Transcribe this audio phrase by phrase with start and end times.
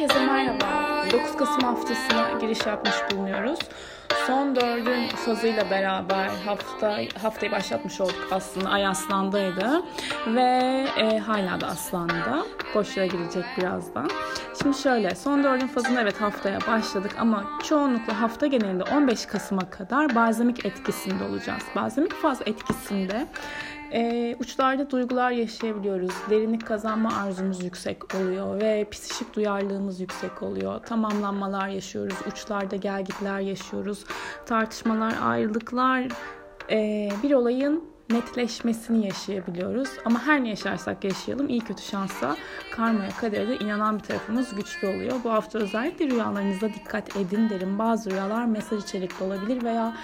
[0.00, 1.04] Herkese merhaba.
[1.12, 3.58] 9 Kasım haftasına giriş yapmış bulunuyoruz.
[4.26, 8.70] Son dördün fazıyla beraber hafta haftayı başlatmış olduk aslında.
[8.70, 9.82] Ay aslandaydı
[10.26, 12.44] ve e, hala da aslanda.
[12.74, 14.10] Boşluğa girecek birazdan.
[14.62, 20.14] Şimdi şöyle son dördün fazında evet haftaya başladık ama çoğunlukla hafta genelinde 15 Kasım'a kadar
[20.14, 21.62] balzamik etkisinde olacağız.
[21.76, 23.26] Balzamik faz etkisinde
[23.92, 26.14] e, uçlarda duygular yaşayabiliyoruz.
[26.30, 30.78] Derinlik kazanma arzumuz yüksek oluyor ve psikik duyarlılığımız yüksek oluyor.
[30.78, 32.16] Tamamlanmalar yaşıyoruz.
[32.32, 34.04] Uçlarda gelgitler yaşıyoruz.
[34.46, 36.08] Tartışmalar, ayrılıklar
[36.70, 39.88] e, bir olayın netleşmesini yaşayabiliyoruz.
[40.04, 42.36] Ama her ne yaşarsak yaşayalım iyi kötü şansa,
[42.72, 45.16] karmaya, kadere de inanan bir tarafımız güçlü oluyor.
[45.24, 47.78] Bu hafta özellikle rüyalarınızda dikkat edin derim.
[47.78, 49.96] Bazı rüyalar mesaj içerikli olabilir veya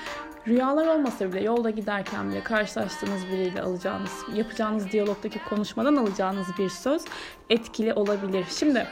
[0.49, 7.05] Rüyalar olmasa bile yolda giderken bile karşılaştığınız biriyle alacağınız, yapacağınız diyalogdaki konuşmadan alacağınız bir söz
[7.51, 8.47] etkili olabilir.
[8.51, 8.87] Şimdi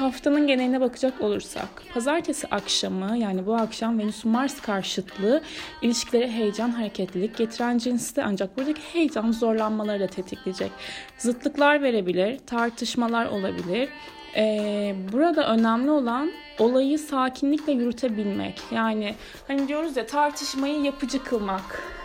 [0.00, 5.42] haftanın geneline bakacak olursak pazartesi akşamı yani bu akşam Venüs Mars karşıtlığı
[5.82, 10.70] ilişkilere heyecan hareketlilik getiren cinste ancak buradaki heyecan zorlanmaları da tetikleyecek.
[11.18, 13.88] Zıtlıklar verebilir, tartışmalar olabilir.
[14.36, 18.60] Ee, burada önemli olan olayı sakinlikle yürütebilmek.
[18.70, 19.14] Yani
[19.48, 21.97] hani diyoruz ya tartışmayı yapıcı kılmak.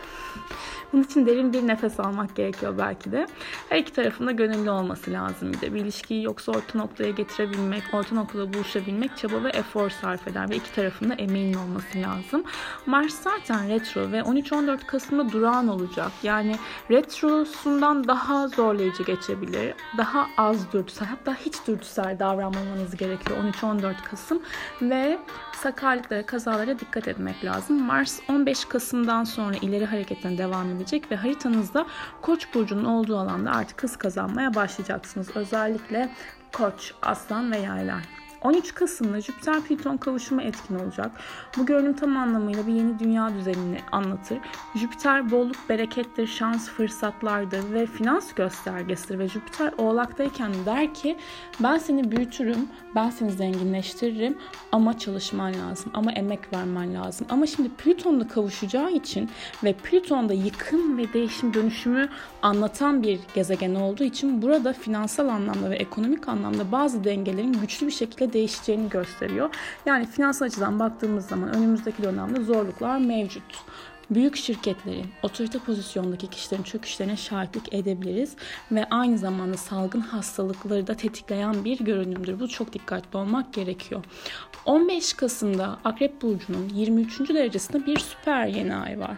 [0.94, 3.28] Bunun için derin bir nefes almak gerekiyor belki de.
[3.70, 5.74] Her iki tarafında gönüllü olması lazım bir de.
[5.74, 10.56] Bir ilişkiyi yoksa orta noktaya getirebilmek, orta noktada buluşabilmek çaba ve efor sarf eder ve
[10.56, 12.44] iki tarafında emeğinin olması lazım.
[12.86, 16.12] Mars zaten retro ve 13-14 Kasım'da durağan olacak.
[16.24, 16.56] Yani
[16.92, 19.74] retrosundan daha zorlayıcı geçebilir.
[19.98, 24.42] Daha az dürtüsel hatta hiç dürtüsel davranmamanız gerekiyor 13-14 Kasım
[24.82, 25.20] ve
[25.54, 27.82] sakarlıklara, kazalara dikkat etmek lazım.
[27.84, 31.86] Mars 15 Kasım'dan sonra ileri hareketine devam edecek ve haritanızda
[32.22, 35.36] Koç burcunun olduğu alanda artık hız kazanmaya başlayacaksınız.
[35.36, 36.10] Özellikle
[36.54, 38.23] Koç, Aslan ve Yaylar.
[38.44, 41.12] 13 Kasım'da Jüpiter Plüton kavuşumu etkin olacak.
[41.58, 44.38] Bu görünüm tam anlamıyla bir yeni dünya düzenini anlatır.
[44.76, 51.18] Jüpiter bolluk, berekettir, şans, fırsatlardır ve finans göstergesidir ve Jüpiter Oğlak'tayken der ki
[51.60, 54.38] ben seni büyütürüm, ben seni zenginleştiririm
[54.72, 57.28] ama çalışman lazım, ama emek vermen lazım.
[57.30, 59.30] Ama şimdi Plüton'da kavuşacağı için
[59.64, 62.10] ve Plüton'da yıkım ve değişim dönüşümü
[62.42, 67.92] anlatan bir gezegen olduğu için burada finansal anlamda ve ekonomik anlamda bazı dengelerin güçlü bir
[67.92, 69.50] şekilde değişeceğini gösteriyor.
[69.86, 73.44] Yani finansal açıdan baktığımız zaman önümüzdeki dönemde zorluklar mevcut.
[74.10, 78.36] Büyük şirketlerin, otorite pozisyondaki kişilerin çöküşlerine şahitlik edebiliriz
[78.72, 82.40] ve aynı zamanda salgın hastalıkları da tetikleyen bir görünümdür.
[82.40, 84.04] Bu çok dikkatli olmak gerekiyor.
[84.66, 87.20] 15 Kasım'da Akrep Burcu'nun 23.
[87.20, 89.18] derecesinde bir süper yeni ay var.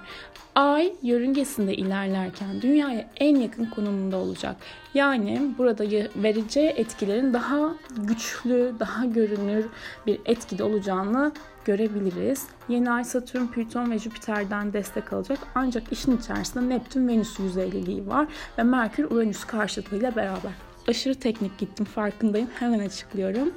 [0.56, 4.56] Ay yörüngesinde ilerlerken dünyaya en yakın konumunda olacak.
[4.94, 5.84] Yani burada
[6.16, 9.66] vereceği etkilerin daha güçlü, daha görünür
[10.08, 11.32] bir etkide olacağını
[11.66, 12.48] görebiliriz.
[12.70, 15.40] Yeni ay Satürn, Plüton ve Jüpiter'den destek alacak.
[15.56, 18.28] Ancak işin içerisinde Neptün, Venüs yüzeyliliği var
[18.58, 20.52] ve Merkür, Uranüs karşıtlığıyla beraber.
[20.88, 22.50] Aşırı teknik gittim farkındayım.
[22.60, 23.54] Hemen açıklıyorum.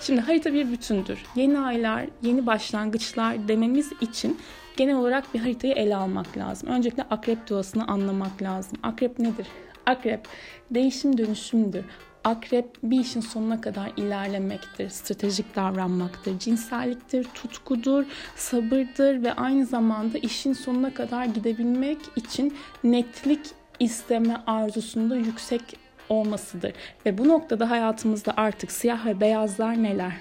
[0.00, 1.18] Şimdi harita bir bütündür.
[1.34, 4.38] Yeni aylar, yeni başlangıçlar dememiz için
[4.76, 6.68] genel olarak bir haritayı ele almak lazım.
[6.68, 8.78] Öncelikle akrep doğasını anlamak lazım.
[8.82, 9.46] Akrep nedir?
[9.86, 10.28] Akrep
[10.70, 11.84] değişim dönüşümdür.
[12.24, 18.04] Akrep bir işin sonuna kadar ilerlemektir, stratejik davranmaktır, cinselliktir, tutkudur,
[18.36, 23.40] sabırdır ve aynı zamanda işin sonuna kadar gidebilmek için netlik
[23.80, 25.62] isteme arzusunda yüksek
[26.08, 26.72] olmasıdır.
[27.06, 30.12] Ve bu noktada hayatımızda artık siyah ve beyazlar neler?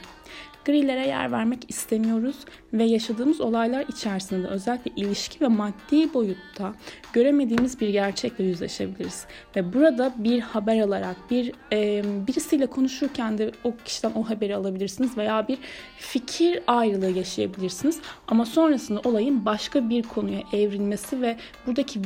[0.65, 2.35] Grilere yer vermek istemiyoruz
[2.73, 6.73] ve yaşadığımız olaylar içerisinde özellikle ilişki ve maddi boyutta
[7.13, 9.25] göremediğimiz bir gerçekle yüzleşebiliriz.
[9.55, 15.17] Ve burada bir haber alarak bir e, birisiyle konuşurken de o kişiden o haberi alabilirsiniz
[15.17, 15.57] veya bir
[15.97, 17.99] fikir ayrılığı yaşayabilirsiniz.
[18.27, 21.37] Ama sonrasında olayın başka bir konuya evrilmesi ve
[21.67, 22.01] buradaki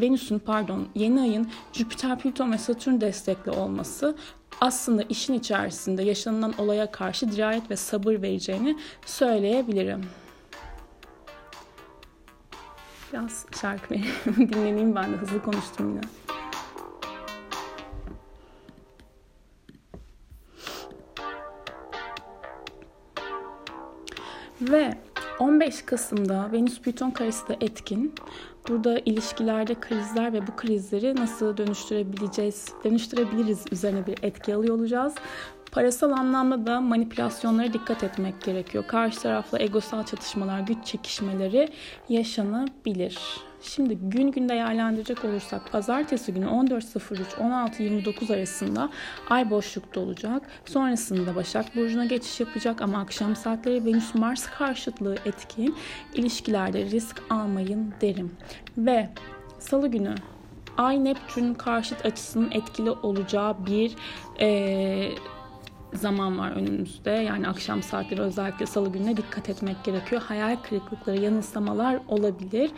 [0.00, 4.16] Venüs'ün pardon yeni ayın Jüpiter, Plüton ve Satürn destekli olması
[4.62, 10.06] aslında işin içerisinde yaşanılan olaya karşı dirayet ve sabır vereceğini söyleyebilirim.
[13.12, 13.94] Biraz şarkı
[14.26, 16.00] dinleneyim ben de hızlı konuştum yine.
[24.60, 24.98] Ve
[25.38, 28.14] 15 Kasım'da Venüs Plüton karesi de etkin.
[28.68, 35.14] Burada ilişkilerde krizler ve bu krizleri nasıl dönüştürebileceğiz, dönüştürebiliriz üzerine bir etki alıyor olacağız.
[35.72, 38.84] Parasal anlamda da manipülasyonlara dikkat etmek gerekiyor.
[38.86, 41.68] Karşı tarafla egosal çatışmalar, güç çekişmeleri
[42.08, 43.18] yaşanabilir.
[43.62, 48.90] Şimdi gün gün değerlendirecek olursak pazartesi günü 14.03-16.29 arasında
[49.30, 50.42] ay boşlukta olacak.
[50.64, 55.76] Sonrasında Başak Burcu'na geçiş yapacak ama akşam saatleri Venüs Mars karşıtlığı etkin.
[56.14, 58.32] İlişkilerde risk almayın derim.
[58.78, 59.08] Ve
[59.58, 60.14] Salı günü
[60.78, 63.96] Ay Neptün karşıt açısının etkili olacağı bir
[64.40, 65.08] e,
[65.94, 67.10] zaman var önümüzde.
[67.10, 70.22] Yani akşam saatleri özellikle salı gününe dikkat etmek gerekiyor.
[70.22, 72.70] Hayal kırıklıkları, yanılsamalar olabilir.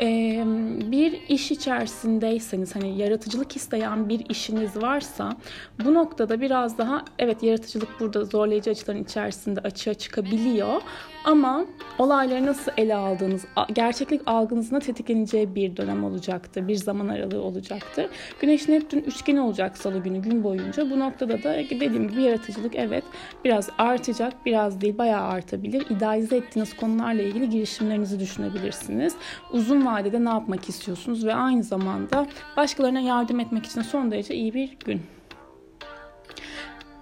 [0.00, 0.44] Ee,
[0.90, 5.36] bir iş içerisindeyseniz hani yaratıcılık isteyen bir işiniz varsa
[5.84, 10.82] bu noktada biraz daha evet yaratıcılık burada zorlayıcı açıların içerisinde açığa çıkabiliyor.
[11.24, 11.66] Ama
[11.98, 16.68] olayları nasıl ele aldığınız, gerçeklik algınızın tetikleneceği bir dönem olacaktır.
[16.68, 18.06] Bir zaman aralığı olacaktır.
[18.40, 20.90] Güneş Neptün üçgeni olacak salı günü gün boyunca.
[20.90, 23.04] Bu noktada da dediğim gibi yaratıcılık evet
[23.44, 24.46] biraz artacak.
[24.46, 25.86] Biraz değil bayağı artabilir.
[25.90, 29.14] İdealize ettiğiniz konularla ilgili girişimlerinizi düşünebilirsiniz.
[29.52, 32.26] Uzun vadede ne yapmak istiyorsunuz ve aynı zamanda
[32.56, 35.02] başkalarına yardım etmek için son derece iyi bir gün.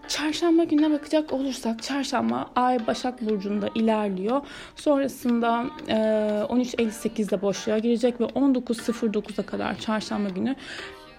[0.09, 4.41] Çarşamba gününe bakacak olursak çarşamba ay Başak Burcu'nda ilerliyor.
[4.77, 10.57] Sonrasında e, 13.58'de boşluğa girecek ve 19.09'a kadar çarşamba günü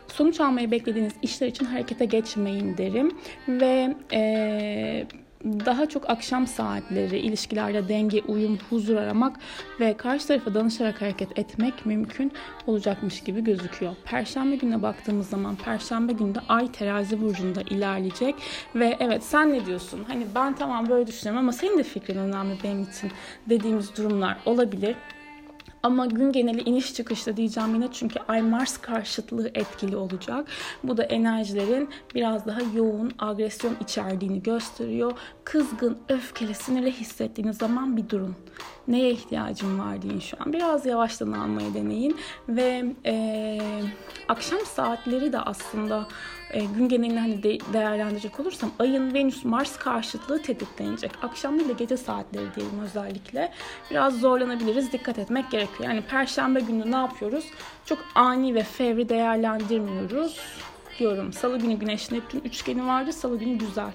[0.08, 3.12] sonuç almayı beklediğiniz işler için harekete geçmeyin derim.
[3.48, 5.08] Ve e,
[5.46, 9.40] daha çok akşam saatleri, ilişkilerde denge, uyum, huzur aramak
[9.80, 12.32] ve karşı tarafa danışarak hareket etmek mümkün
[12.68, 13.96] olacakmış gibi gözüküyor.
[14.06, 18.36] Perşembe gününe baktığımız zaman Perşembe günde Ay terazi burcunda ilerleyecek
[18.76, 20.04] ve evet sen ne diyorsun?
[20.08, 23.12] Hani ben tamam böyle düşünüyorum ama senin de fikrin önemli benim için
[23.50, 24.96] dediğimiz durumlar olabilir.
[25.86, 30.48] Ama gün geneli iniş çıkışta diyeceğim yine çünkü Ay Mars karşıtlığı etkili olacak.
[30.84, 35.12] Bu da enerjilerin biraz daha yoğun agresyon içerdiğini gösteriyor.
[35.44, 38.36] Kızgın, öfkeli, sinirli hissettiğiniz zaman bir durun.
[38.88, 40.54] Neye ihtiyacım var deyin şu an.
[40.54, 42.18] Biraz yavaştan almayı deneyin.
[42.50, 43.60] Ve e,
[44.28, 46.08] akşam saatleri de aslında
[46.56, 51.12] e, gün genelini hani de, değerlendirecek olursam ayın Venüs Mars karşıtlığı tetiklenecek.
[51.22, 53.52] Akşam değil de gece saatleri diyelim özellikle.
[53.92, 54.92] Biraz zorlanabiliriz.
[54.92, 55.90] Dikkat etmek gerekiyor.
[55.90, 57.46] Yani perşembe günü ne yapıyoruz?
[57.86, 60.40] Çok ani ve fevri değerlendirmiyoruz
[61.00, 61.34] diyorum.
[61.34, 63.14] Salı günü Güneş Neptün üçgeni vardı.
[63.14, 63.92] Salı günü güzel.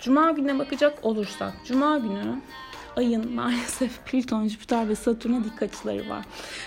[0.00, 1.52] Cuma gününe bakacak olursak.
[1.64, 2.40] Cuma günü
[2.98, 6.24] ayın maalesef Plüton, Jüpiter ve Satürn'e dik açıları var.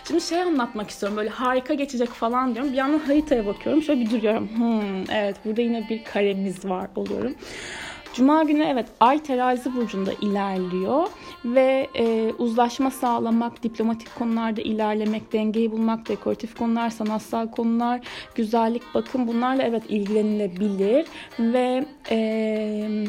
[0.07, 2.71] Şimdi şey anlatmak istiyorum böyle harika geçecek falan diyorum.
[2.71, 4.49] Bir yandan haritaya bakıyorum şöyle bir duruyorum.
[4.57, 7.35] Hmm, evet burada yine bir karemiz var oluyorum.
[8.13, 11.07] Cuma günü evet Ay terazi burcunda ilerliyor
[11.45, 18.01] ve e, uzlaşma sağlamak, diplomatik konularda ilerlemek, dengeyi bulmak, dekoratif konular, sanatsal konular,
[18.35, 21.05] güzellik, bakım bunlarla evet ilgilenilebilir
[21.39, 23.05] ve e,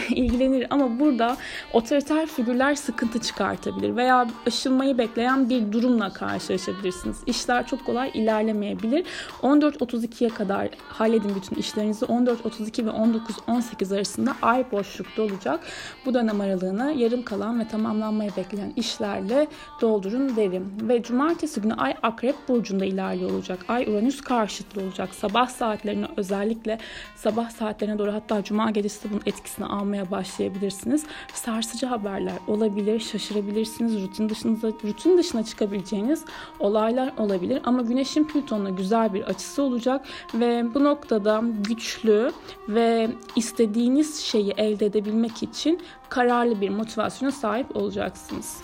[0.10, 1.36] ilgilenir ama burada
[1.72, 7.16] otoriter figürler sıkıntı çıkartabilir veya aşılmayı bekleyen bir durumla karşılaşabilirsiniz.
[7.26, 9.06] İşler çok kolay ilerlemeyebilir.
[9.42, 12.04] 14-32'ye kadar halledin bütün işlerinizi.
[12.04, 15.60] 14-32 ve 19-18 arasında ay boşlukta olacak.
[16.06, 19.46] Bu dönem aralığını yarım kalan ve tamamlanmayı bekleyen işlerle
[19.80, 20.72] doldurun derim.
[20.82, 23.58] Ve cumartesi günü ay akrep burcunda ilerliyor olacak.
[23.68, 25.14] Ay Uranüs karşıtlı olacak.
[25.14, 26.78] Sabah saatlerine özellikle
[27.16, 31.06] sabah saatlerine doğru hatta cuma gecesi bunun etkisini almaya başlayabilirsiniz.
[31.34, 34.02] Sarsıcı haberler olabilir, şaşırabilirsiniz.
[34.02, 36.24] Rutin dışınıza, rutin dışına çıkabileceğiniz
[36.58, 37.60] olaylar olabilir.
[37.64, 42.32] Ama Güneş'in Plüton'la güzel bir açısı olacak ve bu noktada güçlü
[42.68, 48.62] ve istediğiniz şeyi elde edebilmek için kararlı bir motivasyona sahip olacaksınız.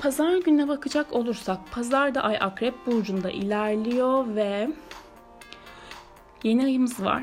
[0.00, 4.68] Pazar gününe bakacak olursak, pazarda ay akrep burcunda ilerliyor ve
[6.42, 7.22] yeni ayımız var.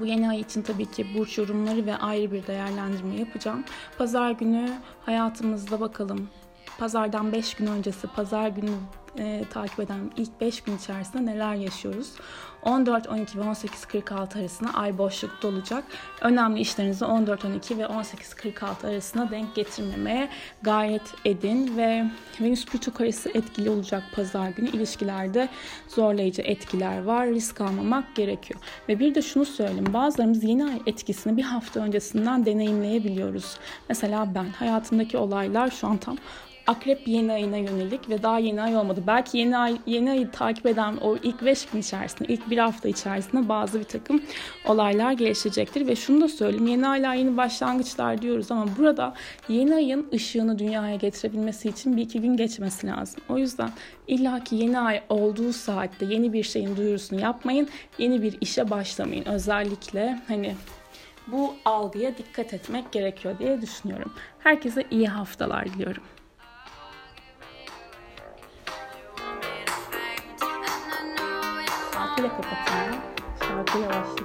[0.00, 3.64] Bu yeni ay için tabii ki burç yorumları ve ayrı bir değerlendirme yapacağım.
[3.98, 4.70] Pazar günü
[5.06, 6.28] hayatımızda bakalım.
[6.82, 8.70] Pazardan 5 gün öncesi, pazar günü
[9.18, 12.12] e, takip eden ilk 5 gün içerisinde neler yaşıyoruz?
[12.62, 15.84] 14, 12 ve 18, 46 arasında ay boşlukta olacak.
[16.20, 20.28] Önemli işlerinizi 14, 12 ve 18, 46 arasına denk getirmemeye
[20.62, 22.04] gayret edin ve
[22.40, 24.68] Venüs Plüto karesi etkili olacak pazar günü.
[24.68, 25.48] ilişkilerde
[25.88, 27.26] zorlayıcı etkiler var.
[27.26, 28.60] Risk almamak gerekiyor.
[28.88, 29.92] Ve bir de şunu söyleyeyim.
[29.92, 33.56] Bazılarımız yeni ay etkisini bir hafta öncesinden deneyimleyebiliyoruz.
[33.88, 36.16] Mesela ben hayatımdaki olaylar şu an tam
[36.66, 39.02] Akrep yeni ayına yönelik ve daha yeni ay olmadı.
[39.06, 42.88] Belki yeni ay yeni ayı takip eden o ilk 5 gün içerisinde, ilk bir hafta
[42.88, 44.22] içerisinde bazı bir takım
[44.66, 45.86] olaylar gelişecektir.
[45.86, 49.14] Ve şunu da söyleyeyim, yeni aylar yeni başlangıçlar diyoruz ama burada
[49.48, 53.20] yeni ayın ışığını dünyaya getirebilmesi için bir iki gün geçmesi lazım.
[53.28, 53.70] O yüzden
[54.06, 59.24] illaki yeni ay olduğu saatte yeni bir şeyin duyurusunu yapmayın, yeni bir işe başlamayın.
[59.24, 60.54] Özellikle hani
[61.26, 64.12] bu algıya dikkat etmek gerekiyor diye düşünüyorum.
[64.38, 66.02] Herkese iyi haftalar diliyorum.
[72.14, 72.56] kile kiko
[73.38, 74.24] sio kile washi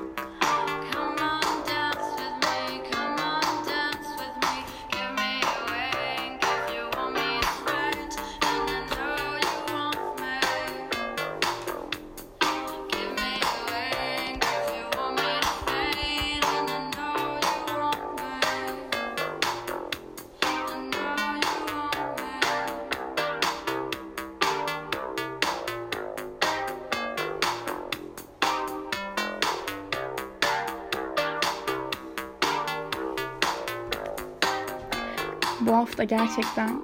[35.78, 36.82] hafta gerçekten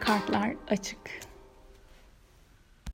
[0.00, 0.98] kartlar açık.